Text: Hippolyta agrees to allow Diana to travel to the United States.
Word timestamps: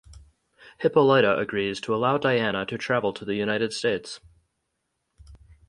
Hippolyta 0.79 1.37
agrees 1.37 1.79
to 1.81 1.93
allow 1.93 2.17
Diana 2.17 2.65
to 2.65 2.75
travel 2.75 3.13
to 3.13 3.23
the 3.23 3.35
United 3.35 3.71
States. 3.71 4.19